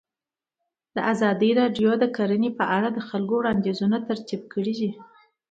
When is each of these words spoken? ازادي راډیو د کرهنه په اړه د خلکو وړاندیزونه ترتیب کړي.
ازادي 1.13 1.51
راډیو 1.59 1.89
د 2.01 2.05
کرهنه 2.15 2.49
په 2.59 2.65
اړه 2.75 2.89
د 2.93 2.99
خلکو 3.09 3.33
وړاندیزونه 3.37 3.97
ترتیب 4.09 4.41
کړي. 4.53 4.73